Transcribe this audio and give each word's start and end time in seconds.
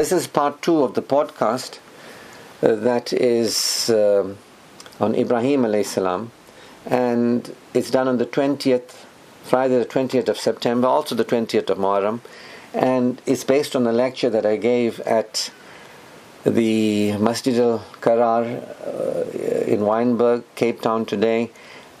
This 0.00 0.12
is 0.12 0.26
part 0.26 0.62
two 0.62 0.82
of 0.82 0.94
the 0.94 1.02
podcast 1.02 1.78
uh, 2.62 2.74
that 2.74 3.12
is 3.12 3.90
uh, 3.90 4.34
on 4.98 5.14
Ibrahim 5.14 5.64
alayhi 5.64 5.84
salam, 5.84 6.32
and 6.86 7.54
it's 7.74 7.90
done 7.90 8.08
on 8.08 8.16
the 8.16 8.24
20th, 8.24 9.04
Friday 9.44 9.78
the 9.78 9.84
20th 9.84 10.30
of 10.30 10.38
September, 10.38 10.86
also 10.88 11.14
the 11.14 11.26
20th 11.26 11.68
of 11.68 11.76
Muharram, 11.76 12.20
and 12.72 13.20
it's 13.26 13.44
based 13.44 13.76
on 13.76 13.86
a 13.86 13.92
lecture 13.92 14.30
that 14.30 14.46
I 14.46 14.56
gave 14.56 15.00
at 15.00 15.50
the 16.44 17.18
Masjid 17.18 17.58
al 17.58 17.84
Qarar 18.00 18.44
uh, 18.46 19.70
in 19.74 19.80
Wynberg, 19.80 20.44
Cape 20.54 20.80
Town 20.80 21.04
today. 21.04 21.50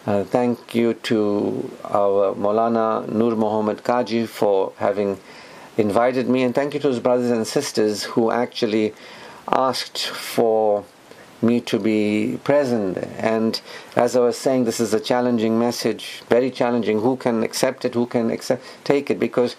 Uh, 0.06 0.24
thank 0.24 0.74
you 0.74 0.94
to 1.10 1.70
our 1.84 2.34
Molana 2.34 3.06
Nur 3.12 3.36
Muhammad 3.36 3.84
Kaji 3.84 4.26
for 4.26 4.72
having 4.78 5.18
invited 5.80 6.28
me, 6.28 6.42
and 6.42 6.54
thank 6.54 6.74
you 6.74 6.80
to 6.80 6.88
his 6.88 7.00
brothers 7.00 7.30
and 7.30 7.46
sisters 7.46 8.04
who 8.04 8.30
actually 8.30 8.94
asked 9.48 10.06
for 10.06 10.84
me 11.42 11.60
to 11.62 11.78
be 11.78 12.38
present. 12.44 12.98
And 13.18 13.60
as 13.96 14.14
I 14.14 14.20
was 14.20 14.36
saying, 14.36 14.64
this 14.64 14.78
is 14.78 14.92
a 14.94 15.00
challenging 15.00 15.58
message, 15.58 16.22
very 16.28 16.50
challenging. 16.50 17.00
Who 17.00 17.16
can 17.16 17.42
accept 17.42 17.84
it? 17.84 17.94
Who 17.94 18.06
can 18.06 18.30
accept, 18.30 18.62
take 18.84 19.10
it? 19.10 19.18
Because 19.18 19.56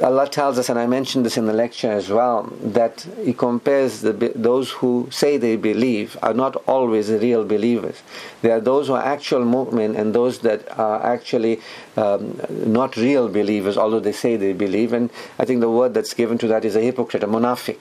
Allah 0.00 0.26
tells 0.26 0.58
us, 0.58 0.70
and 0.70 0.78
I 0.78 0.86
mentioned 0.86 1.26
this 1.26 1.36
in 1.36 1.44
the 1.44 1.52
lecture 1.52 1.92
as 1.92 2.08
well, 2.08 2.44
that 2.62 3.06
He 3.22 3.34
compares 3.34 4.00
the, 4.00 4.12
those 4.34 4.70
who 4.70 5.08
say 5.10 5.36
they 5.36 5.56
believe 5.56 6.16
are 6.22 6.32
not 6.32 6.56
always 6.66 7.10
real 7.10 7.44
believers. 7.44 8.02
There 8.40 8.56
are 8.56 8.60
those 8.60 8.86
who 8.86 8.94
are 8.94 9.04
actual 9.04 9.44
mu'min 9.44 9.94
and 9.98 10.14
those 10.14 10.38
that 10.40 10.78
are 10.78 11.02
actually 11.04 11.60
um, 11.98 12.40
not 12.48 12.96
real 12.96 13.28
believers, 13.28 13.76
although 13.76 14.00
they 14.00 14.12
say 14.12 14.36
they 14.36 14.54
believe. 14.54 14.94
And 14.94 15.10
I 15.38 15.44
think 15.44 15.60
the 15.60 15.70
word 15.70 15.92
that's 15.92 16.14
given 16.14 16.38
to 16.38 16.46
that 16.48 16.64
is 16.64 16.74
a 16.74 16.80
hypocrite, 16.80 17.22
a 17.22 17.28
munafiq. 17.28 17.78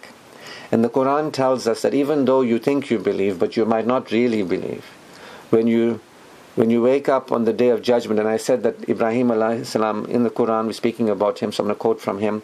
And 0.70 0.84
the 0.84 0.90
Quran 0.90 1.32
tells 1.32 1.66
us 1.66 1.82
that 1.82 1.94
even 1.94 2.26
though 2.26 2.42
you 2.42 2.60
think 2.60 2.90
you 2.90 3.00
believe, 3.00 3.40
but 3.40 3.56
you 3.56 3.66
might 3.66 3.88
not 3.88 4.12
really 4.12 4.44
believe, 4.44 4.84
when 5.50 5.68
you 5.68 6.02
when 6.56 6.70
you 6.70 6.82
wake 6.82 7.08
up 7.08 7.32
on 7.32 7.46
the 7.46 7.54
day 7.54 7.70
of 7.70 7.82
judgment, 7.82 8.20
and 8.20 8.28
I 8.28 8.38
said 8.38 8.64
that 8.64 8.90
Ibrahim 8.90 9.30
salam 9.64 10.06
in 10.06 10.24
the 10.24 10.30
Quran, 10.30 10.66
we're 10.66 10.74
speaking 10.74 11.10
about 11.10 11.40
him, 11.40 11.52
so 11.52 11.64
I'm 11.64 11.68
going 11.68 11.76
to 11.76 11.80
quote 11.80 12.02
from 12.02 12.20
him. 12.20 12.44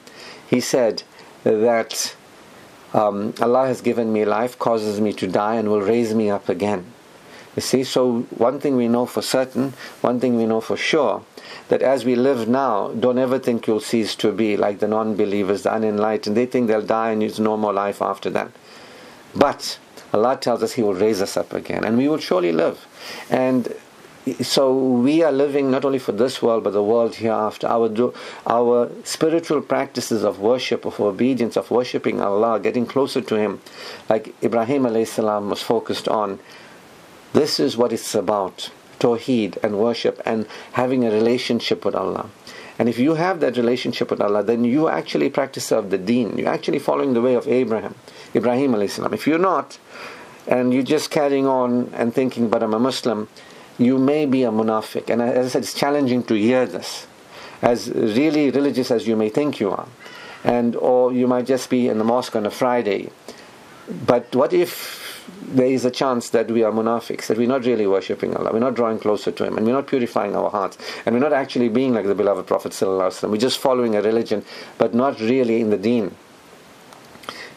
He 0.50 0.62
said 0.62 1.04
that 1.44 2.16
um, 2.94 3.34
Allah 3.42 3.68
has 3.68 3.82
given 3.82 4.14
me 4.14 4.24
life, 4.26 4.58
causes 4.58 5.02
me 5.02 5.14
to 5.14 5.28
die, 5.28 5.56
and 5.56 5.70
will 5.70 5.82
raise 5.82 6.14
me 6.14 6.30
up 6.30 6.48
again. 6.48 6.86
You 7.56 7.62
see, 7.62 7.84
so 7.84 8.22
one 8.38 8.60
thing 8.60 8.76
we 8.76 8.88
know 8.88 9.06
for 9.08 9.22
certain, 9.22 9.74
one 10.02 10.20
thing 10.20 10.38
we 10.38 10.46
know 10.46 10.62
for 10.62 10.78
sure, 10.78 11.24
that 11.70 11.82
as 11.82 12.06
we 12.06 12.16
live 12.16 12.48
now, 12.48 12.90
don't 12.90 13.18
ever 13.18 13.40
think 13.40 13.68
you'll 13.68 13.80
cease 13.80 14.16
to 14.18 14.32
be 14.32 14.56
like 14.56 14.80
the 14.80 14.88
non 14.88 15.16
believers, 15.16 15.64
the 15.64 15.74
unenlightened. 15.74 16.38
They 16.38 16.46
think 16.46 16.68
they'll 16.68 16.82
die 16.84 17.12
and 17.12 17.22
there's 17.24 17.40
no 17.40 17.58
more 17.58 17.74
life 17.74 18.02
after 18.02 18.30
that. 18.30 18.52
But 19.36 19.80
Allah 20.14 20.38
tells 20.38 20.64
us 20.64 20.74
He 20.74 20.84
will 20.84 20.94
raise 20.94 21.22
us 21.22 21.36
up 21.36 21.52
again, 21.52 21.84
and 21.84 21.98
we 21.98 22.08
will 22.08 22.20
surely 22.20 22.52
live. 22.52 22.86
And 23.30 23.74
so 24.36 24.76
we 24.76 25.24
are 25.24 25.32
living 25.32 25.72
not 25.72 25.86
only 25.86 26.00
for 26.00 26.12
this 26.12 26.42
world 26.42 26.64
but 26.64 26.74
the 26.74 26.84
world 26.84 27.16
hereafter. 27.16 27.68
Our 27.68 28.14
our 28.46 28.90
spiritual 29.04 29.62
practices 29.62 30.24
of 30.24 30.40
worship, 30.40 30.86
of 30.86 31.00
obedience, 31.00 31.58
of 31.58 31.72
worshiping 31.72 32.22
Allah, 32.22 32.60
getting 32.60 32.86
closer 32.86 33.22
to 33.22 33.36
Him, 33.36 33.62
like 34.10 34.34
Ibrahim 34.44 34.84
alayhi 34.84 35.08
salam 35.08 35.50
was 35.50 35.62
focused 35.62 36.08
on. 36.08 36.40
This 37.34 37.60
is 37.60 37.78
what 37.78 37.94
it's 37.94 38.16
about: 38.16 38.70
tawheed 39.00 39.58
and 39.64 39.78
worship 39.78 40.22
and 40.26 40.48
having 40.74 41.06
a 41.06 41.12
relationship 41.12 41.86
with 41.86 41.96
Allah. 41.96 42.30
And 42.80 42.88
if 42.88 43.00
you 43.00 43.16
have 43.16 43.40
that 43.40 43.58
relationship 43.58 44.12
with 44.12 44.22
Allah, 44.22 44.44
then 44.44 44.64
you 44.64 44.88
actually 44.88 45.30
practice 45.30 45.72
of 45.72 45.90
the 45.90 45.98
Deen. 45.98 46.38
You're 46.38 46.50
actually 46.50 46.80
following 46.80 47.14
the 47.14 47.22
way 47.22 47.34
of 47.34 47.48
Abraham, 47.48 47.96
Ibrahim 48.36 48.74
alayhi 48.74 48.90
salam. 48.90 49.14
If 49.14 49.26
you're 49.26 49.40
not, 49.40 49.80
and 50.48 50.74
you're 50.74 50.84
just 50.84 51.12
carrying 51.12 51.46
on 51.46 51.92
and 51.94 52.14
thinking, 52.14 52.50
but 52.50 52.64
I'm 52.64 52.74
a 52.74 52.80
Muslim 52.80 53.28
you 53.78 53.98
may 53.98 54.26
be 54.26 54.44
a 54.44 54.52
munafiq. 54.52 55.10
And 55.10 55.22
as 55.22 55.48
I 55.48 55.50
said, 55.50 55.64
it's 55.64 55.74
challenging 55.74 56.24
to 56.24 56.34
hear 56.36 56.66
this. 56.66 57.08
As 57.62 57.90
really 57.90 58.52
religious 58.52 58.92
as 58.92 59.08
you 59.08 59.16
may 59.16 59.30
think 59.30 59.60
you 59.60 59.72
are. 59.72 59.88
And 60.44 60.76
or 60.76 61.12
you 61.12 61.28
might 61.28 61.46
just 61.46 61.70
be 61.70 61.88
in 61.88 61.98
the 61.98 62.04
mosque 62.04 62.36
on 62.36 62.46
a 62.46 62.52
Friday. 62.52 63.10
But 64.06 64.36
what 64.36 64.54
if 64.54 65.08
there 65.42 65.68
is 65.68 65.86
a 65.86 65.92
chance 65.92 66.30
that 66.30 66.50
we 66.52 66.64
are 66.64 66.72
munafiqs, 66.72 67.28
that 67.28 67.38
we're 67.38 67.48
not 67.48 67.66
really 67.66 67.88
worshipping 67.88 68.36
Allah, 68.36 68.52
we're 68.54 68.60
not 68.60 68.76
drawing 68.76 69.00
closer 69.00 69.32
to 69.32 69.46
Him, 69.46 69.58
and 69.58 69.66
we're 69.66 69.74
not 69.74 69.88
purifying 69.88 70.36
our 70.36 70.50
hearts, 70.50 70.78
and 71.06 71.16
we're 71.16 71.22
not 71.22 71.34
actually 71.34 71.70
being 71.70 71.94
like 71.94 72.06
the 72.06 72.16
beloved 72.16 72.48
Prophet 72.48 72.78
We're 72.82 73.38
just 73.38 73.58
following 73.58 73.96
a 73.96 74.02
religion, 74.02 74.46
but 74.78 74.94
not 74.94 75.20
really 75.20 75.62
in 75.62 75.70
the 75.70 75.78
deen. 75.78 76.16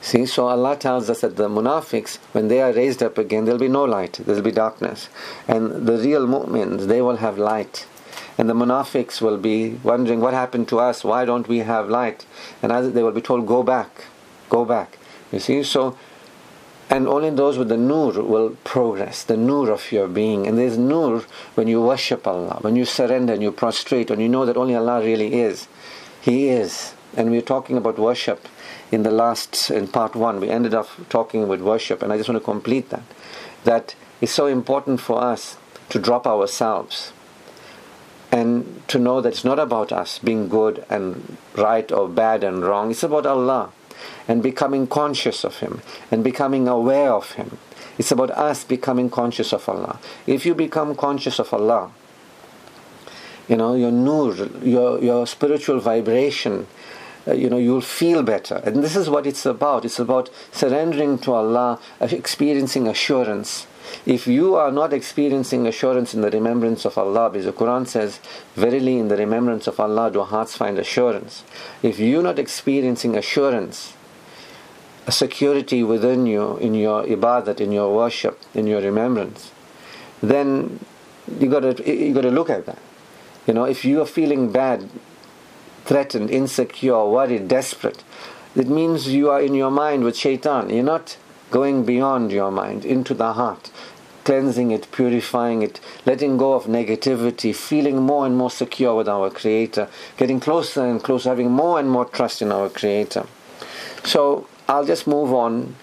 See, 0.02 0.24
so 0.24 0.48
Allah 0.48 0.76
tells 0.76 1.10
us 1.10 1.20
that 1.20 1.36
the 1.36 1.48
munafiqs, 1.48 2.16
when 2.32 2.48
they 2.48 2.62
are 2.62 2.72
raised 2.72 3.02
up 3.02 3.18
again, 3.18 3.44
there'll 3.44 3.60
be 3.60 3.68
no 3.68 3.84
light, 3.84 4.14
there'll 4.24 4.42
be 4.42 4.50
darkness. 4.50 5.08
And 5.46 5.86
the 5.86 5.98
real 5.98 6.26
mu'mins, 6.26 6.86
they 6.86 7.02
will 7.02 7.16
have 7.16 7.38
light. 7.38 7.86
And 8.38 8.48
the 8.48 8.54
munafiqs 8.54 9.20
will 9.20 9.36
be 9.36 9.78
wondering, 9.82 10.20
what 10.20 10.32
happened 10.32 10.68
to 10.68 10.78
us? 10.78 11.04
Why 11.04 11.26
don't 11.26 11.46
we 11.46 11.58
have 11.58 11.90
light? 11.90 12.24
And 12.62 12.72
as 12.72 12.92
they 12.92 13.02
will 13.02 13.12
be 13.12 13.20
told, 13.20 13.46
go 13.46 13.62
back, 13.62 14.06
go 14.48 14.64
back. 14.64 14.96
You 15.30 15.38
see, 15.38 15.62
so, 15.62 15.98
and 16.88 17.06
only 17.06 17.28
those 17.28 17.58
with 17.58 17.68
the 17.68 17.76
nur 17.76 18.12
will 18.22 18.56
progress, 18.64 19.22
the 19.22 19.36
nur 19.36 19.70
of 19.70 19.92
your 19.92 20.08
being. 20.08 20.46
And 20.46 20.56
there's 20.56 20.78
nur 20.78 21.24
when 21.54 21.68
you 21.68 21.82
worship 21.82 22.26
Allah, 22.26 22.58
when 22.62 22.74
you 22.74 22.86
surrender 22.86 23.34
and 23.34 23.42
you 23.42 23.52
prostrate, 23.52 24.10
and 24.10 24.22
you 24.22 24.30
know 24.30 24.46
that 24.46 24.56
only 24.56 24.74
Allah 24.74 25.02
really 25.04 25.34
is. 25.34 25.68
He 26.22 26.48
is. 26.48 26.94
And 27.16 27.30
we're 27.30 27.42
talking 27.42 27.76
about 27.76 27.98
worship 27.98 28.48
in 28.90 29.02
the 29.02 29.10
last, 29.10 29.70
in 29.70 29.86
part 29.88 30.16
one, 30.16 30.40
we 30.40 30.48
ended 30.48 30.74
up 30.74 30.88
talking 31.08 31.46
with 31.48 31.60
worship, 31.60 32.02
and 32.02 32.12
I 32.12 32.16
just 32.16 32.28
want 32.28 32.40
to 32.40 32.44
complete 32.44 32.90
that. 32.90 33.02
That 33.64 33.94
it's 34.20 34.32
so 34.32 34.46
important 34.46 35.00
for 35.00 35.22
us 35.22 35.56
to 35.90 35.98
drop 35.98 36.26
ourselves 36.26 37.12
and 38.32 38.82
to 38.88 38.98
know 38.98 39.20
that 39.20 39.30
it's 39.30 39.44
not 39.44 39.58
about 39.58 39.92
us 39.92 40.18
being 40.18 40.48
good 40.48 40.84
and 40.88 41.36
right 41.56 41.90
or 41.90 42.08
bad 42.08 42.44
and 42.44 42.64
wrong. 42.64 42.90
It's 42.90 43.02
about 43.02 43.26
Allah 43.26 43.70
and 44.28 44.42
becoming 44.42 44.86
conscious 44.86 45.44
of 45.44 45.58
Him 45.58 45.82
and 46.10 46.22
becoming 46.22 46.68
aware 46.68 47.12
of 47.12 47.32
Him. 47.32 47.58
It's 47.98 48.12
about 48.12 48.30
us 48.30 48.64
becoming 48.64 49.10
conscious 49.10 49.52
of 49.52 49.68
Allah. 49.68 49.98
If 50.26 50.46
you 50.46 50.54
become 50.54 50.94
conscious 50.94 51.38
of 51.38 51.52
Allah, 51.52 51.90
you 53.48 53.56
know, 53.56 53.74
your 53.74 53.90
nur, 53.90 54.34
your, 54.62 55.02
your 55.02 55.26
spiritual 55.26 55.80
vibration 55.80 56.66
uh, 57.30 57.34
you 57.34 57.48
know, 57.48 57.58
you'll 57.58 57.80
feel 57.80 58.22
better. 58.22 58.56
And 58.64 58.82
this 58.82 58.96
is 58.96 59.08
what 59.08 59.26
it's 59.26 59.46
about. 59.46 59.84
It's 59.84 59.98
about 59.98 60.30
surrendering 60.50 61.18
to 61.20 61.32
Allah, 61.32 61.80
uh, 62.00 62.08
experiencing 62.10 62.88
assurance. 62.88 63.66
If 64.06 64.26
you 64.26 64.54
are 64.54 64.72
not 64.72 64.92
experiencing 64.92 65.66
assurance 65.66 66.14
in 66.14 66.20
the 66.20 66.30
remembrance 66.30 66.84
of 66.84 66.98
Allah, 66.98 67.30
because 67.30 67.46
the 67.46 67.52
Quran 67.52 67.86
says, 67.86 68.20
Verily 68.54 68.98
in 68.98 69.08
the 69.08 69.16
remembrance 69.16 69.66
of 69.66 69.78
Allah 69.78 70.10
do 70.10 70.22
hearts 70.22 70.56
find 70.56 70.78
assurance. 70.78 71.44
If 71.82 71.98
you're 71.98 72.22
not 72.22 72.38
experiencing 72.38 73.16
assurance, 73.16 73.94
a 75.06 75.12
security 75.12 75.82
within 75.82 76.26
you, 76.26 76.56
in 76.58 76.74
your 76.74 77.04
ibadat, 77.04 77.60
in 77.60 77.72
your 77.72 77.94
worship, 77.94 78.38
in 78.54 78.66
your 78.66 78.80
remembrance, 78.80 79.50
then 80.22 80.78
you 81.38 81.48
got 81.48 81.60
to 81.60 81.96
you 81.96 82.12
got 82.14 82.22
to 82.22 82.30
look 82.30 82.50
at 82.50 82.66
that. 82.66 82.78
You 83.46 83.54
know, 83.54 83.64
if 83.64 83.84
you 83.84 84.00
are 84.02 84.06
feeling 84.06 84.52
bad 84.52 84.88
threatened, 85.90 86.30
insecure, 86.30 87.04
worried, 87.04 87.48
desperate. 87.48 88.04
It 88.54 88.68
means 88.68 89.08
you 89.08 89.28
are 89.28 89.42
in 89.42 89.56
your 89.56 89.72
mind 89.72 90.04
with 90.04 90.16
shaitan. 90.16 90.70
You're 90.70 90.84
not 90.84 91.16
going 91.50 91.84
beyond 91.84 92.30
your 92.30 92.52
mind, 92.52 92.84
into 92.84 93.12
the 93.12 93.32
heart, 93.32 93.72
cleansing 94.22 94.70
it, 94.70 94.86
purifying 94.92 95.62
it, 95.62 95.80
letting 96.06 96.36
go 96.36 96.52
of 96.52 96.66
negativity, 96.66 97.52
feeling 97.52 98.02
more 98.02 98.24
and 98.24 98.36
more 98.36 98.52
secure 98.52 98.94
with 98.94 99.08
our 99.08 99.30
Creator, 99.30 99.88
getting 100.16 100.38
closer 100.38 100.86
and 100.86 101.02
closer, 101.02 101.30
having 101.30 101.50
more 101.50 101.80
and 101.80 101.90
more 101.90 102.04
trust 102.04 102.40
in 102.40 102.52
our 102.52 102.68
Creator. 102.68 103.26
So 104.04 104.46
I'll 104.68 104.86
just 104.86 105.08
move 105.08 105.34
on 105.34 105.74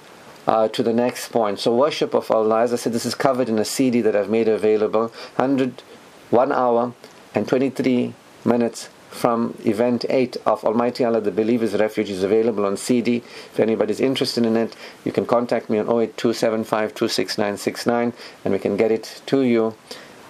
uh, 0.48 0.70
to 0.70 0.84
the 0.84 0.94
next 0.94 1.34
point. 1.34 1.60
So 1.60 1.76
worship 1.76 2.14
of 2.14 2.32
Allah, 2.32 2.62
as 2.62 2.72
I 2.72 2.78
said, 2.78 2.94
this 2.94 3.06
is 3.06 3.14
covered 3.14 3.50
in 3.50 3.60
a 3.60 3.66
CD 3.66 4.00
that 4.00 4.16
I've 4.16 4.30
made 4.30 4.48
available, 4.48 5.08
100, 5.36 5.84
1 6.30 6.52
hour 6.54 6.94
and 7.36 7.46
23 7.46 8.14
minutes 8.46 8.88
from 9.10 9.56
event 9.66 10.06
8 10.10 10.38
of 10.46 10.64
Almighty 10.64 11.04
Allah 11.04 11.20
the 11.22 11.32
Believer's 11.32 11.76
Refuge 11.76 12.10
is 12.10 12.24
available 12.24 12.66
on 12.66 12.78
CD. 12.78 13.18
If 13.18 13.60
anybody's 13.60 14.00
interested 14.00 14.46
in 14.46 14.56
it, 14.58 14.76
you 15.04 15.12
can 15.12 15.26
contact 15.26 15.70
me 15.70 15.78
on 15.80 15.88
0827526969 15.88 18.14
and 18.44 18.54
we 18.54 18.60
can 18.60 18.78
get 18.78 18.92
it 18.92 19.22
to 19.28 19.42
you. 19.42 19.76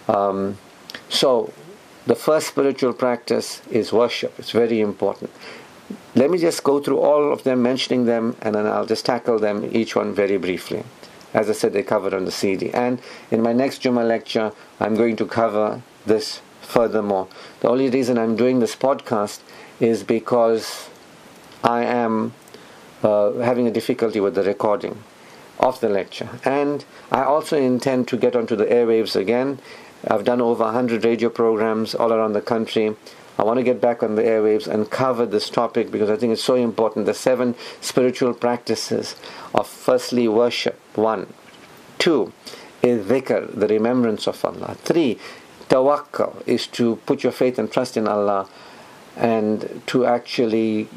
Um, 0.07 0.57
so, 1.09 1.51
the 2.05 2.15
first 2.15 2.47
spiritual 2.47 2.93
practice 2.93 3.61
is 3.69 3.91
worship. 3.91 4.39
It's 4.39 4.51
very 4.51 4.79
important. 4.79 5.29
Let 6.15 6.31
me 6.31 6.37
just 6.37 6.63
go 6.63 6.79
through 6.79 6.99
all 6.99 7.33
of 7.33 7.43
them, 7.43 7.61
mentioning 7.61 8.05
them, 8.05 8.37
and 8.41 8.55
then 8.55 8.65
I'll 8.65 8.85
just 8.85 9.05
tackle 9.05 9.39
them 9.39 9.69
each 9.73 9.95
one 9.95 10.13
very 10.13 10.37
briefly. 10.37 10.83
As 11.33 11.49
I 11.49 11.53
said, 11.53 11.73
they 11.73 11.83
covered 11.83 12.13
on 12.13 12.25
the 12.25 12.31
CD. 12.31 12.71
And 12.71 12.99
in 13.29 13.41
my 13.41 13.53
next 13.53 13.79
Juma 13.79 14.03
lecture, 14.03 14.51
I'm 14.79 14.95
going 14.95 15.15
to 15.17 15.25
cover 15.25 15.81
this 16.05 16.41
furthermore. 16.67 17.27
The 17.61 17.69
only 17.69 17.89
reason 17.89 18.17
I'm 18.17 18.35
doing 18.35 18.59
this 18.59 18.75
podcast 18.75 19.39
is 19.79 20.03
because 20.03 20.89
I 21.63 21.83
am 21.83 22.33
uh, 23.03 23.33
having 23.39 23.67
a 23.67 23.71
difficulty 23.71 24.19
with 24.19 24.35
the 24.35 24.43
recording 24.43 25.03
of 25.59 25.79
the 25.79 25.89
lecture. 25.89 26.29
And 26.43 26.85
I 27.11 27.23
also 27.23 27.57
intend 27.57 28.07
to 28.09 28.17
get 28.17 28.35
onto 28.35 28.55
the 28.55 28.65
airwaves 28.65 29.15
again. 29.15 29.59
I've 30.07 30.23
done 30.23 30.41
over 30.41 30.65
100 30.65 31.03
radio 31.05 31.29
programs 31.29 31.95
all 31.95 32.13
around 32.13 32.33
the 32.33 32.41
country. 32.41 32.95
I 33.39 33.43
want 33.43 33.57
to 33.57 33.63
get 33.63 33.79
back 33.79 34.03
on 34.03 34.15
the 34.15 34.23
airwaves 34.23 34.67
and 34.67 34.89
cover 34.89 35.25
this 35.25 35.49
topic 35.49 35.91
because 35.91 36.09
I 36.09 36.17
think 36.17 36.33
it's 36.33 36.43
so 36.43 36.55
important. 36.55 37.05
The 37.05 37.13
seven 37.13 37.55
spiritual 37.81 38.33
practices 38.33 39.15
of 39.53 39.67
firstly 39.67 40.27
worship, 40.27 40.79
one. 40.95 41.33
Two 41.97 42.33
is 42.81 43.05
dhikr, 43.07 43.59
the 43.59 43.67
remembrance 43.67 44.27
of 44.27 44.43
Allah. 44.43 44.75
Three, 44.83 45.19
tawakkul 45.69 46.43
is 46.45 46.67
to 46.67 46.97
put 47.05 47.23
your 47.23 47.31
faith 47.31 47.59
and 47.59 47.71
trust 47.71 47.97
in 47.97 48.07
Allah 48.07 48.47
and 49.15 49.81
to 49.87 50.05
actually 50.05 50.87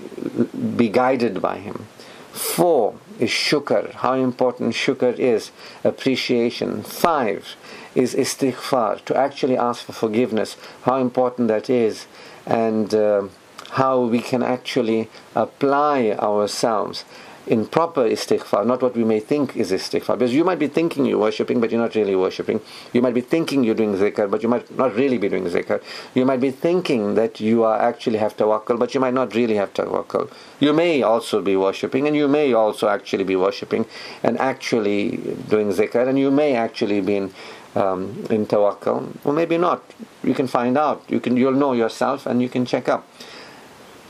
be 0.77 0.89
guided 0.89 1.41
by 1.41 1.59
Him. 1.59 1.87
Four 2.33 2.95
is 3.19 3.31
shukr, 3.31 3.93
how 3.93 4.15
important 4.15 4.75
shukr 4.75 5.19
is, 5.19 5.51
appreciation. 5.85 6.83
Five 6.83 7.57
is 7.95 8.15
istighfar, 8.15 9.05
to 9.05 9.17
actually 9.17 9.57
ask 9.57 9.85
for 9.85 9.93
forgiveness, 9.93 10.57
how 10.83 10.97
important 10.97 11.49
that 11.49 11.69
is, 11.69 12.07
and 12.47 12.95
uh, 12.95 13.23
how 13.71 14.01
we 14.01 14.21
can 14.21 14.43
actually 14.43 15.09
apply 15.35 16.11
ourselves 16.13 17.05
in 17.51 17.67
proper 17.67 18.03
istighfar, 18.09 18.65
not 18.65 18.81
what 18.81 18.95
we 18.95 19.03
may 19.03 19.19
think 19.19 19.57
is 19.57 19.73
istighfar. 19.73 20.17
Because 20.17 20.33
you 20.33 20.45
might 20.45 20.61
be 20.61 20.69
thinking 20.69 21.05
you're 21.05 21.19
worshipping, 21.19 21.61
but 21.61 21.73
you're 21.73 21.81
not 21.81 21.97
really 21.97 22.15
worshipping. 22.15 22.61
You 22.93 23.03
might 23.03 23.13
be 23.13 23.21
thinking 23.21 23.65
you're 23.65 23.75
doing 23.75 23.97
zikr, 23.97 24.31
but 24.31 24.45
you 24.45 24.49
might 24.49 24.71
not 24.79 24.95
really 24.95 25.19
be 25.19 25.29
doing 25.29 25.47
zikr. 25.47 25.83
You 26.15 26.25
might 26.25 26.41
be 26.41 26.53
thinking 26.53 27.17
that 27.17 27.41
you 27.41 27.65
are 27.65 27.77
actually 27.77 28.19
have 28.19 28.37
tawakkul, 28.37 28.79
but 28.79 28.95
you 28.95 29.01
might 29.01 29.15
not 29.15 29.35
really 29.35 29.57
have 29.57 29.75
tawakkul. 29.75 30.31
You 30.61 30.73
may 30.73 31.03
also 31.03 31.43
be 31.43 31.57
worshipping, 31.57 32.07
and 32.07 32.15
you 32.15 32.29
may 32.29 32.53
also 32.53 32.89
actually 32.89 33.25
be 33.25 33.35
worshipping 33.35 33.85
and 34.23 34.39
actually 34.39 35.17
doing 35.49 35.73
zikr, 35.73 36.07
and 36.07 36.17
you 36.21 36.31
may 36.31 36.55
actually 36.55 37.01
be 37.01 37.17
in, 37.17 37.33
um, 37.75 38.27
in 38.31 38.47
tawakkul, 38.47 39.17
or 39.25 39.33
maybe 39.33 39.59
not. 39.59 39.83
You 40.23 40.35
can 40.35 40.47
find 40.47 40.79
out. 40.79 41.03
You 41.09 41.19
can, 41.19 41.37
you'll 41.37 41.61
know 41.65 41.73
yourself, 41.73 42.27
and 42.27 42.41
you 42.41 42.49
can 42.49 42.65
check 42.65 42.89
up 42.89 43.09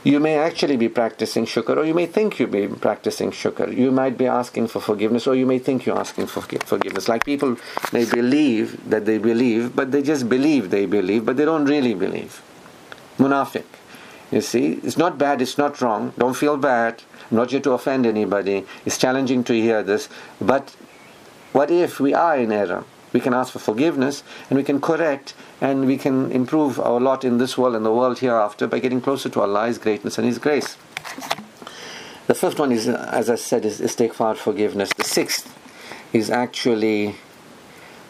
you 0.03 0.19
may 0.19 0.37
actually 0.37 0.77
be 0.77 0.89
practicing 0.89 1.45
shukr, 1.45 1.77
or 1.77 1.85
you 1.85 1.93
may 1.93 2.07
think 2.07 2.39
you'll 2.39 2.49
be 2.49 2.67
practicing 2.67 3.31
shukr. 3.31 3.75
You 3.75 3.91
might 3.91 4.17
be 4.17 4.25
asking 4.25 4.67
for 4.67 4.79
forgiveness, 4.79 5.27
or 5.27 5.35
you 5.35 5.45
may 5.45 5.59
think 5.59 5.85
you're 5.85 5.97
asking 5.97 6.27
for 6.27 6.41
forgiveness. 6.41 7.07
Like 7.07 7.23
people 7.23 7.57
may 7.93 8.05
believe 8.05 8.89
that 8.89 9.05
they 9.05 9.19
believe, 9.19 9.75
but 9.75 9.91
they 9.91 10.01
just 10.01 10.27
believe 10.27 10.71
they 10.71 10.85
believe, 10.85 11.25
but 11.25 11.37
they 11.37 11.45
don't 11.45 11.65
really 11.65 11.93
believe. 11.93 12.41
Munafiq. 13.17 13.65
You 14.31 14.41
see, 14.41 14.79
it's 14.83 14.97
not 14.97 15.17
bad, 15.17 15.41
it's 15.41 15.57
not 15.57 15.81
wrong. 15.81 16.13
Don't 16.17 16.35
feel 16.35 16.57
bad. 16.57 17.03
I'm 17.29 17.37
not 17.37 17.51
here 17.51 17.59
to 17.59 17.73
offend 17.73 18.05
anybody. 18.05 18.65
It's 18.85 18.97
challenging 18.97 19.43
to 19.43 19.53
hear 19.53 19.83
this. 19.83 20.07
But 20.39 20.75
what 21.51 21.69
if 21.69 21.99
we 21.99 22.13
are 22.13 22.37
in 22.37 22.51
error? 22.51 22.85
We 23.13 23.19
can 23.19 23.33
ask 23.33 23.51
for 23.53 23.59
forgiveness 23.59 24.23
and 24.49 24.57
we 24.57 24.63
can 24.63 24.79
correct 24.79 25.33
and 25.59 25.85
we 25.85 25.97
can 25.97 26.31
improve 26.31 26.79
our 26.79 26.99
lot 26.99 27.23
in 27.23 27.37
this 27.37 27.57
world 27.57 27.75
and 27.75 27.85
the 27.85 27.91
world 27.91 28.19
hereafter 28.19 28.67
by 28.67 28.79
getting 28.79 29.01
closer 29.01 29.29
to 29.29 29.41
Allah's 29.41 29.77
greatness 29.77 30.17
and 30.17 30.25
His 30.27 30.37
grace. 30.37 30.77
The 32.27 32.35
fifth 32.35 32.59
one 32.59 32.71
is, 32.71 32.87
as 32.87 33.29
I 33.29 33.35
said, 33.35 33.65
is 33.65 33.81
istighfar, 33.81 34.37
forgiveness. 34.37 34.93
The 34.93 35.03
sixth 35.03 35.57
is 36.13 36.29
actually 36.29 37.15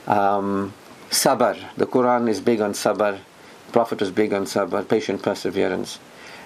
um, 0.05 0.73
sabr. 1.09 1.57
The 1.77 1.87
Quran 1.87 2.29
is 2.29 2.39
big 2.39 2.61
on 2.61 2.73
sabr. 2.73 3.19
The 3.67 3.71
Prophet 3.71 4.01
is 4.01 4.11
big 4.11 4.33
on 4.33 4.45
sabr, 4.45 4.87
patient 4.87 5.23
perseverance. 5.23 5.97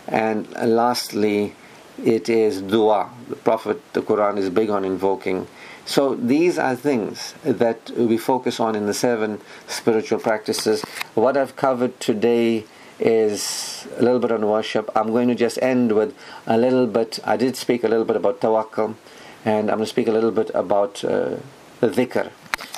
And 0.07 0.49
lastly, 0.53 1.55
it 2.03 2.29
is 2.29 2.61
dua. 2.61 3.09
The 3.29 3.35
Prophet, 3.35 3.81
the 3.93 4.01
Quran 4.01 4.37
is 4.37 4.49
big 4.49 4.69
on 4.69 4.85
invoking 4.85 5.47
so 5.85 6.15
these 6.15 6.57
are 6.57 6.75
things 6.75 7.35
that 7.43 7.91
we 7.91 8.17
focus 8.17 8.59
on 8.59 8.75
in 8.75 8.87
the 8.87 8.93
seven 8.93 9.39
spiritual 9.67 10.19
practices. 10.19 10.81
What 11.13 11.37
I've 11.37 11.55
covered 11.55 11.99
today 11.99 12.65
is 12.99 13.87
a 13.97 14.01
little 14.01 14.19
bit 14.19 14.31
on 14.31 14.45
worship. 14.47 14.89
I'm 14.95 15.07
going 15.07 15.27
to 15.27 15.35
just 15.35 15.61
end 15.61 15.91
with 15.91 16.15
a 16.47 16.57
little 16.57 16.87
bit. 16.87 17.19
I 17.23 17.37
did 17.37 17.55
speak 17.55 17.83
a 17.83 17.87
little 17.87 18.05
bit 18.05 18.15
about 18.15 18.41
tawakkul, 18.41 18.95
and 19.43 19.69
I'm 19.69 19.77
going 19.77 19.85
to 19.85 19.85
speak 19.85 20.07
a 20.07 20.11
little 20.11 20.31
bit 20.31 20.49
about 20.55 21.03
uh, 21.03 21.35
the 21.81 21.89
dhikr. 21.89 22.31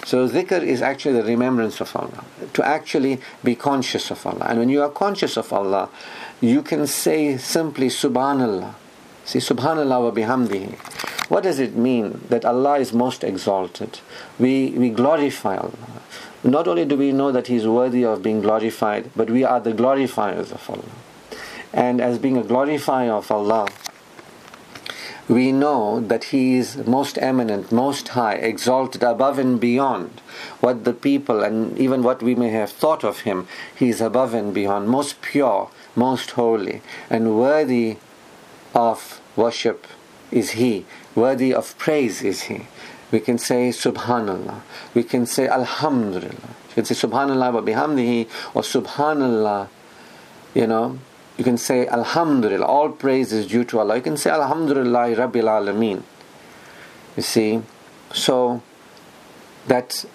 So 0.05 0.27
dhikr 0.27 0.61
is 0.61 0.81
actually 0.81 1.21
the 1.21 1.23
remembrance 1.23 1.79
of 1.81 1.95
Allah, 1.95 2.25
to 2.53 2.65
actually 2.65 3.21
be 3.43 3.55
conscious 3.55 4.09
of 4.11 4.25
Allah. 4.25 4.47
And 4.49 4.59
when 4.59 4.69
you 4.69 4.81
are 4.81 4.89
conscious 4.89 5.37
of 5.37 5.53
Allah, 5.53 5.89
you 6.41 6.61
can 6.61 6.87
say 6.87 7.37
simply 7.37 7.87
Subhanallah. 7.87 8.73
See, 9.25 9.39
Subhanallah 9.39 10.01
wa 10.01 10.11
bihamdihi. 10.11 11.06
What 11.29 11.43
does 11.43 11.59
it 11.59 11.75
mean 11.75 12.21
that 12.29 12.45
Allah 12.45 12.79
is 12.79 12.93
most 12.93 13.23
exalted? 13.23 13.99
We, 14.39 14.69
we 14.71 14.89
glorify 14.89 15.57
Allah. 15.57 16.01
Not 16.43 16.67
only 16.67 16.85
do 16.85 16.95
we 16.95 17.11
know 17.11 17.31
that 17.31 17.47
He 17.47 17.55
is 17.55 17.67
worthy 17.67 18.05
of 18.05 18.23
being 18.23 18.41
glorified, 18.41 19.11
but 19.15 19.29
we 19.29 19.43
are 19.43 19.59
the 19.59 19.73
glorifiers 19.73 20.51
of 20.51 20.69
Allah. 20.69 20.83
And 21.73 21.99
as 21.99 22.17
being 22.17 22.37
a 22.37 22.43
glorifier 22.43 23.11
of 23.11 23.29
Allah, 23.29 23.67
we 25.27 25.51
know 25.51 25.99
that 25.99 26.25
He 26.25 26.55
is 26.55 26.77
most 26.87 27.17
eminent, 27.17 27.71
most 27.73 28.07
high, 28.09 28.35
exalted 28.35 29.03
above 29.03 29.37
and 29.37 29.59
beyond 29.59 30.21
what 30.61 30.85
the 30.85 30.93
people 30.93 31.43
and 31.43 31.77
even 31.77 32.03
what 32.03 32.23
we 32.23 32.35
may 32.35 32.49
have 32.49 32.71
thought 32.71 33.03
of 33.03 33.21
Him. 33.21 33.47
He 33.75 33.89
is 33.89 33.99
above 33.99 34.33
and 34.33 34.53
beyond, 34.53 34.87
most 34.87 35.21
pure, 35.21 35.69
most 35.95 36.31
holy, 36.31 36.81
and 37.09 37.37
worthy 37.37 37.97
of 38.73 39.19
worship 39.35 39.85
is 40.31 40.51
He. 40.51 40.85
Worthy 41.17 41.51
of 41.51 41.75
praise 41.79 42.21
is 42.21 42.43
He. 42.43 42.67
We 43.11 43.19
can 43.19 43.39
say 43.39 43.69
Subhanallah. 43.69 44.61
We 44.93 45.01
can 45.01 45.25
say 45.25 45.47
Alhamdulillah. 45.47 46.49
You 46.69 46.75
can 46.75 46.85
say 46.85 46.93
Subhanallah 46.93 47.53
wa 47.53 47.61
bihamdihi 47.61 48.29
or 48.53 48.61
Subhanallah. 48.61 49.67
You 50.53 50.67
know, 50.67 50.99
you 51.35 51.43
can 51.43 51.57
say 51.57 51.87
Alhamdulillah. 51.87 52.63
All 52.63 52.89
praise 52.89 53.33
is 53.33 53.47
due 53.47 53.63
to 53.63 53.79
Allah. 53.79 53.95
You 53.95 54.03
can 54.03 54.15
say 54.15 54.29
Alhamdulillah 54.29 55.15
Rabbil 55.15 55.49
Alameen. 55.57 56.03
You 57.15 57.23
see, 57.23 57.63
so 58.13 58.61
that 59.65 60.05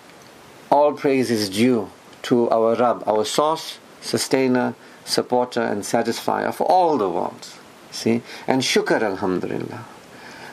all 0.71 0.93
praise 0.93 1.33
is 1.33 1.51
due 1.51 1.91
to 2.31 2.49
our 2.51 2.77
Rabb, 2.77 3.03
our 3.09 3.25
source, 3.25 3.81
sustainer, 4.01 4.77
supporter, 5.05 5.63
and 5.63 5.83
satisfier 5.83 6.55
for 6.55 6.71
all 6.71 6.97
the 6.97 7.09
worlds. 7.09 7.59
See, 7.91 8.23
and 8.47 8.63
Shukr 8.63 9.03
Alhamdulillah 9.03 9.85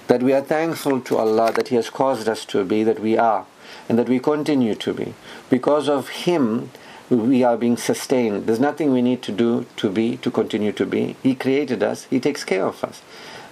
that 0.09 0.23
we 0.23 0.33
are 0.33 0.41
thankful 0.41 0.99
to 0.99 1.17
Allah 1.17 1.51
that 1.53 1.67
He 1.67 1.75
has 1.75 1.89
caused 1.91 2.27
us 2.27 2.43
to 2.45 2.65
be 2.65 2.83
that 2.83 2.99
we 2.99 3.15
are 3.15 3.45
and 3.87 3.97
that 3.97 4.09
we 4.09 4.19
continue 4.19 4.73
to 4.73 4.91
be. 4.91 5.13
Because 5.51 5.87
of 5.87 6.09
Him, 6.09 6.71
we 7.11 7.43
are 7.43 7.55
being 7.55 7.77
sustained. 7.77 8.47
There's 8.47 8.59
nothing 8.59 8.91
we 8.91 9.03
need 9.03 9.21
to 9.23 9.31
do 9.31 9.67
to 9.77 9.89
be, 9.89 10.17
to 10.17 10.31
continue 10.31 10.71
to 10.71 10.85
be. 10.85 11.15
He 11.21 11.35
created 11.35 11.83
us, 11.83 12.05
He 12.05 12.19
takes 12.19 12.43
care 12.43 12.65
of 12.65 12.83
us. 12.83 13.03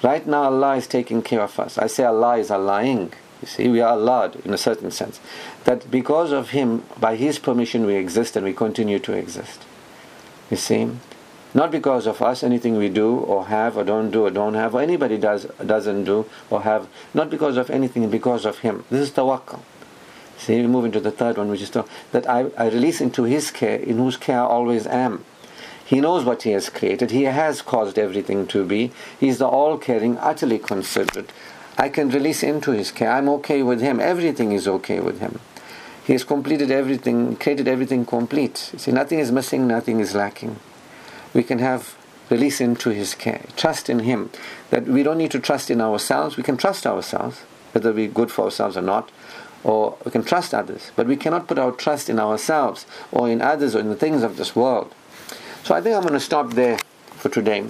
Right 0.02 0.26
now, 0.26 0.44
Allah 0.44 0.78
is 0.78 0.88
taking 0.88 1.22
care 1.22 1.42
of 1.42 1.60
us. 1.60 1.78
I 1.78 1.86
say 1.86 2.04
Allah 2.04 2.38
is 2.38 2.50
Allahing. 2.50 3.14
You 3.42 3.48
see, 3.48 3.70
we 3.70 3.82
are 3.82 3.92
Allah 3.92 4.32
in 4.44 4.52
a 4.52 4.58
certain 4.58 4.90
sense. 4.90 5.20
That 5.66 5.92
because 5.92 6.32
of 6.32 6.50
Him, 6.50 6.84
by 7.00 7.18
His 7.18 7.38
permission, 7.38 7.86
we 7.86 7.96
exist 7.96 8.36
and 8.36 8.44
we 8.44 8.54
continue 8.54 8.98
to 8.98 9.14
exist. 9.14 9.62
You 10.50 10.58
see? 10.58 10.90
Not 11.58 11.72
because 11.72 12.06
of 12.06 12.22
us, 12.22 12.44
anything 12.44 12.78
we 12.78 12.88
do 12.88 13.18
or 13.18 13.48
have 13.48 13.78
or 13.78 13.84
don't 13.84 14.12
do 14.12 14.26
or 14.28 14.30
don't 14.30 14.54
have, 14.54 14.76
or 14.76 14.82
anybody 14.82 15.18
does 15.18 15.46
doesn't 15.66 16.04
do 16.04 16.28
or 16.52 16.62
have. 16.62 16.88
Not 17.16 17.32
because 17.32 17.58
of 17.58 17.72
anything, 17.72 18.12
because 18.12 18.46
of 18.46 18.60
Him. 18.60 18.84
This 18.92 19.10
is 19.10 19.16
tawakkul. 19.16 19.62
See, 20.38 20.62
we 20.62 20.68
move 20.68 20.86
into 20.86 21.00
the 21.00 21.10
third 21.10 21.40
one, 21.40 21.50
which 21.50 21.64
is 21.64 21.72
that 21.72 22.30
I, 22.30 22.52
I 22.56 22.70
release 22.70 23.02
into 23.02 23.24
His 23.24 23.50
care, 23.50 23.80
in 23.80 23.98
whose 23.98 24.18
care 24.18 24.42
I 24.42 24.46
always 24.46 24.86
am. 24.86 25.26
He 25.84 26.00
knows 26.00 26.24
what 26.24 26.44
He 26.44 26.52
has 26.52 26.70
created. 26.70 27.10
He 27.10 27.24
has 27.24 27.64
caused 27.64 27.98
everything 27.98 28.46
to 28.54 28.64
be. 28.64 28.92
He's 29.20 29.40
the 29.40 29.48
all-caring, 29.48 30.20
utterly 30.20 30.60
considerate. 30.60 31.32
I 31.76 31.90
can 31.90 32.10
release 32.10 32.44
into 32.44 32.72
His 32.72 32.92
care. 32.92 33.12
I'm 33.12 33.28
okay 33.30 33.64
with 33.64 33.82
Him. 33.82 34.00
Everything 34.00 34.52
is 34.52 34.68
okay 34.68 35.00
with 35.00 35.22
Him. 35.22 35.40
He 36.06 36.14
has 36.14 36.24
completed 36.24 36.70
everything, 36.70 37.36
created 37.36 37.68
everything 37.68 38.06
complete. 38.06 38.58
See, 38.58 38.92
nothing 38.92 39.18
is 39.18 39.32
missing, 39.32 39.68
nothing 39.68 40.00
is 40.00 40.14
lacking 40.14 40.58
we 41.38 41.44
can 41.44 41.60
have 41.60 41.96
release 42.32 42.60
into 42.60 42.90
His 42.90 43.14
care. 43.14 43.44
Trust 43.56 43.90
in 43.90 44.00
Him. 44.00 44.32
That 44.72 44.86
we 44.86 45.04
don't 45.04 45.20
need 45.20 45.32
to 45.32 45.40
trust 45.40 45.70
in 45.70 45.80
ourselves. 45.80 46.36
We 46.36 46.42
can 46.42 46.58
trust 46.58 46.88
ourselves, 46.88 47.42
whether 47.72 47.94
we're 47.94 48.10
good 48.10 48.32
for 48.32 48.46
ourselves 48.46 48.76
or 48.76 48.82
not, 48.82 49.12
or 49.64 49.98
we 50.04 50.10
can 50.10 50.24
trust 50.24 50.54
others. 50.54 50.92
But 50.96 51.06
we 51.06 51.16
cannot 51.16 51.48
put 51.48 51.60
our 51.60 51.72
trust 51.72 52.10
in 52.10 52.20
ourselves 52.20 52.88
or 53.12 53.30
in 53.30 53.40
others 53.42 53.76
or 53.76 53.80
in 53.80 53.90
the 53.90 53.96
things 53.96 54.24
of 54.24 54.38
this 54.38 54.56
world. 54.56 54.94
So 55.64 55.76
I 55.76 55.80
think 55.82 55.96
I'm 55.96 56.02
going 56.02 56.14
to 56.14 56.20
stop 56.20 56.54
there 56.54 56.80
for 57.12 57.30
today. 57.30 57.66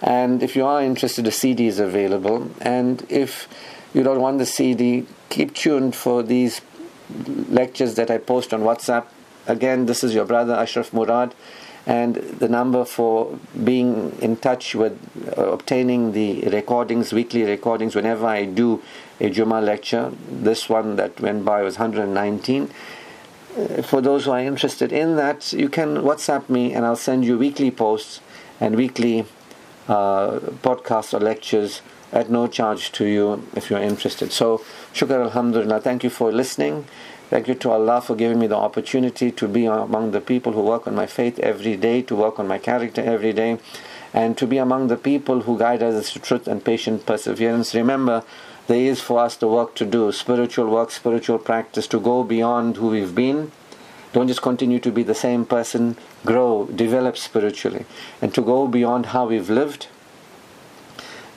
And 0.00 0.42
if 0.42 0.56
you 0.56 0.64
are 0.64 0.82
interested, 0.82 1.26
the 1.26 1.30
CD 1.30 1.66
is 1.66 1.78
available. 1.78 2.50
And 2.62 3.04
if 3.10 3.48
you 3.92 4.02
don't 4.02 4.20
want 4.20 4.38
the 4.38 4.46
CD, 4.46 5.06
keep 5.28 5.54
tuned 5.54 5.94
for 5.94 6.22
these 6.22 6.62
lectures 7.50 7.96
that 7.96 8.10
I 8.10 8.16
post 8.16 8.54
on 8.54 8.62
WhatsApp. 8.62 9.04
Again, 9.46 9.84
this 9.84 10.02
is 10.02 10.14
your 10.14 10.24
brother 10.24 10.54
Ashraf 10.54 10.92
Moorad 10.92 11.32
and 11.90 12.14
the 12.14 12.48
number 12.48 12.84
for 12.84 13.36
being 13.64 14.16
in 14.22 14.36
touch 14.36 14.76
with 14.76 14.96
uh, 15.36 15.50
obtaining 15.50 16.12
the 16.12 16.42
recordings, 16.42 17.12
weekly 17.12 17.42
recordings, 17.42 17.96
whenever 17.96 18.26
I 18.26 18.44
do 18.44 18.80
a 19.18 19.28
Juma 19.28 19.60
lecture. 19.60 20.12
This 20.30 20.68
one 20.68 20.94
that 20.94 21.20
went 21.20 21.44
by 21.44 21.62
was 21.62 21.80
119. 21.80 22.70
Uh, 23.58 23.82
for 23.82 24.00
those 24.00 24.26
who 24.26 24.30
are 24.30 24.38
interested 24.38 24.92
in 24.92 25.16
that, 25.16 25.52
you 25.52 25.68
can 25.68 25.96
WhatsApp 25.96 26.48
me 26.48 26.72
and 26.72 26.86
I'll 26.86 26.94
send 26.94 27.24
you 27.24 27.36
weekly 27.36 27.72
posts 27.72 28.20
and 28.60 28.76
weekly 28.76 29.26
uh, 29.88 30.38
podcasts 30.62 31.12
or 31.12 31.18
lectures 31.18 31.82
at 32.12 32.30
no 32.30 32.46
charge 32.46 32.92
to 32.92 33.04
you 33.04 33.48
if 33.56 33.68
you're 33.68 33.82
interested. 33.82 34.30
So, 34.30 34.58
shukr 34.94 35.24
alhamdulillah. 35.24 35.80
Thank 35.80 36.04
you 36.04 36.10
for 36.10 36.30
listening. 36.30 36.84
Thank 37.30 37.46
you 37.46 37.54
to 37.54 37.70
Allah 37.70 38.00
for 38.00 38.16
giving 38.16 38.40
me 38.40 38.48
the 38.48 38.56
opportunity 38.56 39.30
to 39.30 39.46
be 39.46 39.64
among 39.64 40.10
the 40.10 40.20
people 40.20 40.52
who 40.52 40.62
work 40.62 40.88
on 40.88 40.96
my 40.96 41.06
faith 41.06 41.38
every 41.38 41.76
day, 41.76 42.02
to 42.02 42.16
work 42.16 42.40
on 42.40 42.48
my 42.48 42.58
character 42.58 43.02
every 43.02 43.32
day, 43.32 43.60
and 44.12 44.36
to 44.36 44.48
be 44.48 44.58
among 44.58 44.88
the 44.88 44.96
people 44.96 45.42
who 45.42 45.56
guide 45.56 45.80
us 45.80 46.12
to 46.12 46.18
truth 46.18 46.48
and 46.48 46.64
patient 46.64 47.06
perseverance. 47.06 47.72
Remember, 47.72 48.24
there 48.66 48.80
is 48.80 49.00
for 49.00 49.20
us 49.20 49.36
the 49.36 49.46
work 49.46 49.76
to 49.76 49.86
do 49.86 50.10
spiritual 50.10 50.66
work, 50.66 50.90
spiritual 50.90 51.38
practice, 51.38 51.86
to 51.86 52.00
go 52.00 52.24
beyond 52.24 52.78
who 52.78 52.88
we've 52.88 53.14
been. 53.14 53.52
Don't 54.12 54.26
just 54.26 54.42
continue 54.42 54.80
to 54.80 54.90
be 54.90 55.04
the 55.04 55.14
same 55.14 55.46
person, 55.46 55.96
grow, 56.26 56.66
develop 56.66 57.16
spiritually, 57.16 57.84
and 58.20 58.34
to 58.34 58.42
go 58.42 58.66
beyond 58.66 59.06
how 59.06 59.28
we've 59.28 59.48
lived. 59.48 59.86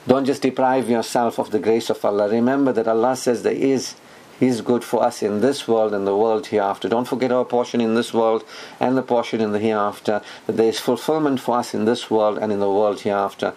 Don't 0.08 0.24
just 0.24 0.42
deprive 0.42 0.90
yourself 0.90 1.38
of 1.38 1.52
the 1.52 1.60
grace 1.60 1.88
of 1.88 2.04
Allah. 2.04 2.28
Remember 2.28 2.72
that 2.72 2.88
Allah 2.88 3.14
says 3.14 3.44
there 3.44 3.52
is 3.52 3.94
is 4.40 4.60
good 4.60 4.84
for 4.84 5.02
us 5.02 5.22
in 5.22 5.40
this 5.40 5.68
world 5.68 5.94
and 5.94 6.06
the 6.06 6.16
world 6.16 6.46
hereafter. 6.48 6.88
Don't 6.88 7.08
forget 7.08 7.32
our 7.32 7.44
portion 7.44 7.80
in 7.80 7.94
this 7.94 8.12
world 8.12 8.44
and 8.80 8.96
the 8.96 9.02
portion 9.02 9.40
in 9.40 9.52
the 9.52 9.58
hereafter. 9.58 10.22
That 10.46 10.56
there 10.56 10.68
is 10.68 10.80
fulfillment 10.80 11.40
for 11.40 11.58
us 11.58 11.74
in 11.74 11.84
this 11.84 12.10
world 12.10 12.38
and 12.38 12.52
in 12.52 12.60
the 12.60 12.70
world 12.70 13.00
hereafter. 13.00 13.54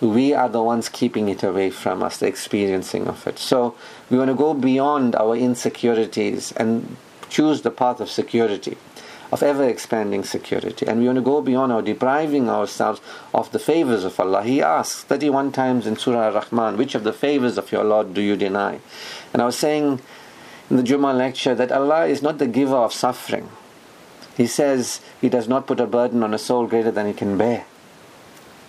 We 0.00 0.32
are 0.32 0.48
the 0.48 0.62
ones 0.62 0.88
keeping 0.88 1.28
it 1.28 1.42
away 1.42 1.70
from 1.70 2.02
us, 2.02 2.18
the 2.18 2.26
experiencing 2.26 3.08
of 3.08 3.26
it. 3.26 3.38
So 3.38 3.74
we 4.10 4.18
want 4.18 4.28
to 4.28 4.34
go 4.34 4.54
beyond 4.54 5.16
our 5.16 5.34
insecurities 5.34 6.52
and 6.52 6.96
choose 7.28 7.62
the 7.62 7.70
path 7.70 8.00
of 8.00 8.08
security, 8.08 8.76
of 9.32 9.42
ever 9.42 9.68
expanding 9.68 10.22
security. 10.22 10.86
And 10.86 11.00
we 11.00 11.06
want 11.06 11.16
to 11.16 11.22
go 11.22 11.42
beyond 11.42 11.72
our 11.72 11.82
depriving 11.82 12.48
ourselves 12.48 13.00
of 13.34 13.50
the 13.50 13.58
favors 13.58 14.04
of 14.04 14.20
Allah. 14.20 14.44
He 14.44 14.62
asks 14.62 15.02
31 15.02 15.50
times 15.50 15.86
in 15.86 15.96
Surah 15.96 16.28
Al 16.28 16.32
Rahman, 16.34 16.76
which 16.76 16.94
of 16.94 17.02
the 17.02 17.12
favors 17.12 17.58
of 17.58 17.72
your 17.72 17.82
Lord 17.82 18.14
do 18.14 18.20
you 18.20 18.36
deny? 18.36 18.78
And 19.32 19.42
I 19.42 19.46
was 19.46 19.58
saying 19.58 20.00
in 20.70 20.76
the 20.76 20.82
Jummah 20.82 21.16
lecture 21.16 21.54
that 21.54 21.72
Allah 21.72 22.06
is 22.06 22.22
not 22.22 22.38
the 22.38 22.46
giver 22.46 22.76
of 22.76 22.92
suffering. 22.92 23.48
He 24.36 24.46
says 24.46 25.00
He 25.20 25.28
does 25.28 25.48
not 25.48 25.66
put 25.66 25.80
a 25.80 25.86
burden 25.86 26.22
on 26.22 26.34
a 26.34 26.38
soul 26.38 26.66
greater 26.66 26.90
than 26.90 27.06
He 27.06 27.12
can 27.12 27.36
bear. 27.36 27.64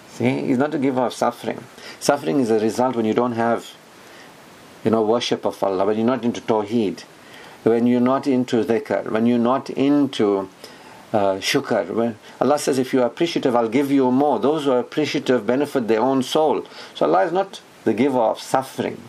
See, 0.10 0.48
He's 0.48 0.58
not 0.58 0.72
the 0.72 0.80
giver 0.80 1.02
of 1.02 1.14
suffering. 1.14 1.64
Suffering 2.00 2.40
is 2.40 2.50
a 2.50 2.60
result 2.60 2.96
when 2.96 3.06
you 3.06 3.14
don't 3.14 3.34
have, 3.34 3.72
you 4.84 4.92
know, 4.92 5.04
worship 5.04 5.46
of 5.46 5.62
Allah, 5.64 5.86
when 5.86 5.98
you're 5.98 6.06
not 6.06 6.24
into 6.24 6.42
Tawheed, 6.42 7.04
when 7.64 7.86
you're 7.86 8.00
not 8.00 8.28
into 8.28 8.64
dhikr, 8.64 9.12
when 9.12 9.26
you're 9.26 9.38
not 9.38 9.70
into 9.70 10.50
uh, 11.12 11.36
shukr. 11.36 11.90
When 11.94 12.18
Allah 12.40 12.60
says, 12.60 12.78
if 12.78 12.94
you 12.94 13.02
are 13.02 13.08
appreciative, 13.08 13.56
I'll 13.56 13.70
give 13.70 13.92
you 13.92 14.12
more. 14.12 14.40
Those 14.40 14.66
who 14.66 14.72
are 14.72 14.80
appreciative 14.80 15.46
benefit 15.46 15.88
their 15.88 16.02
own 16.02 16.24
soul. 16.24 16.66
So 16.96 17.06
Allah 17.06 17.26
is 17.26 17.32
not 17.32 17.62
the 17.84 17.94
giver 17.94 18.20
of 18.20 18.40
suffering. 18.40 19.02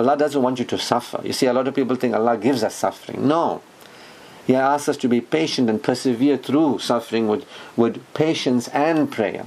Allah 0.00 0.16
doesn't 0.16 0.40
want 0.42 0.58
you 0.58 0.64
to 0.64 0.78
suffer. 0.78 1.20
You 1.22 1.32
see, 1.32 1.46
a 1.46 1.52
lot 1.52 1.68
of 1.68 1.74
people 1.74 1.94
think 1.96 2.14
Allah 2.14 2.36
gives 2.36 2.62
us 2.62 2.74
suffering. 2.74 3.28
No. 3.28 3.60
He 4.46 4.54
asks 4.54 4.88
us 4.88 4.96
to 4.98 5.08
be 5.08 5.20
patient 5.20 5.68
and 5.68 5.82
persevere 5.82 6.38
through 6.38 6.78
suffering 6.78 7.28
with, 7.28 7.44
with 7.76 8.02
patience 8.14 8.68
and 8.68 9.12
prayer. 9.12 9.44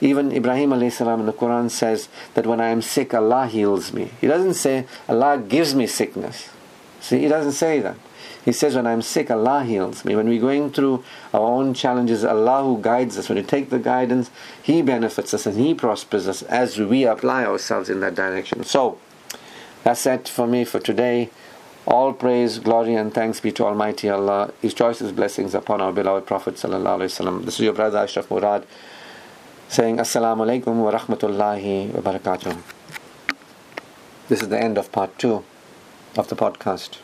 Even 0.00 0.30
Ibrahim 0.30 0.72
in 0.72 0.80
the 0.80 0.86
Quran 1.32 1.68
says 1.70 2.08
that 2.34 2.46
when 2.46 2.60
I 2.60 2.68
am 2.68 2.80
sick, 2.80 3.12
Allah 3.12 3.48
heals 3.48 3.92
me. 3.92 4.12
He 4.20 4.28
doesn't 4.28 4.54
say 4.54 4.86
Allah 5.08 5.38
gives 5.38 5.74
me 5.74 5.88
sickness. 5.88 6.48
See, 7.00 7.18
he 7.18 7.28
doesn't 7.28 7.52
say 7.52 7.80
that. 7.80 7.96
He 8.44 8.52
says, 8.52 8.76
when 8.76 8.86
I'm 8.86 9.02
sick, 9.02 9.30
Allah 9.30 9.64
heals 9.64 10.04
me. 10.04 10.16
When 10.16 10.28
we're 10.28 10.40
going 10.40 10.70
through 10.70 11.04
our 11.34 11.40
own 11.40 11.74
challenges, 11.74 12.24
Allah 12.24 12.62
who 12.62 12.80
guides 12.80 13.18
us. 13.18 13.28
When 13.28 13.36
we 13.36 13.44
take 13.44 13.68
the 13.68 13.78
guidance, 13.78 14.30
He 14.62 14.80
benefits 14.80 15.34
us 15.34 15.44
and 15.44 15.58
He 15.58 15.74
prospers 15.74 16.26
us 16.28 16.42
as 16.44 16.78
we 16.78 17.04
apply 17.04 17.44
ourselves 17.44 17.90
in 17.90 18.00
that 18.00 18.14
direction. 18.14 18.64
So, 18.64 18.98
that's 19.88 20.04
it 20.04 20.28
for 20.28 20.46
me 20.46 20.64
for 20.64 20.78
today. 20.78 21.30
All 21.86 22.12
praise, 22.12 22.58
glory, 22.58 22.94
and 22.94 23.14
thanks 23.14 23.40
be 23.40 23.50
to 23.52 23.64
Almighty 23.64 24.10
Allah. 24.10 24.52
His 24.60 24.74
choicest 24.74 25.16
blessings 25.16 25.54
upon 25.54 25.80
our 25.80 25.92
beloved 25.92 26.26
Prophet. 26.26 26.56
sallallahu 26.56 26.98
alaihi 26.98 27.12
wasallam. 27.12 27.46
This 27.46 27.54
is 27.54 27.60
your 27.60 27.72
brother 27.72 27.96
Ashraf 27.96 28.28
Moorad 28.28 28.64
saying 29.68 29.96
Assalamu 29.96 30.44
alaikum 30.44 30.76
wa 30.84 30.92
rahmatullahi 30.92 31.94
wa 31.94 32.12
barakatuh. 32.12 32.58
This 34.28 34.42
is 34.42 34.50
the 34.50 34.60
end 34.62 34.76
of 34.76 34.92
part 34.92 35.18
two 35.18 35.42
of 36.18 36.28
the 36.28 36.36
podcast. 36.36 36.98